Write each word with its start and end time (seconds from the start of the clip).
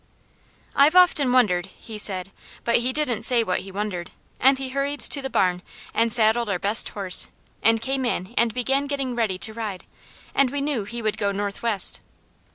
"I've 0.75 0.95
often 0.95 1.31
wondered," 1.31 1.67
he 1.67 1.99
said, 1.99 2.31
but 2.63 2.77
he 2.77 2.91
didn't 2.91 3.21
say 3.21 3.43
what 3.43 3.59
he 3.59 3.71
wondered, 3.71 4.09
and 4.39 4.57
he 4.57 4.69
hurried 4.69 4.99
to 5.01 5.21
the 5.21 5.29
barn 5.29 5.61
and 5.93 6.11
saddled 6.11 6.49
our 6.49 6.57
best 6.57 6.89
horse 6.89 7.27
and 7.61 7.79
came 7.79 8.03
in 8.03 8.33
and 8.35 8.51
began 8.51 8.87
getting 8.87 9.13
ready 9.15 9.37
to 9.37 9.53
ride, 9.53 9.85
and 10.33 10.49
we 10.49 10.59
knew 10.59 10.85
he 10.85 11.03
would 11.03 11.19
go 11.19 11.31
northwest. 11.31 11.99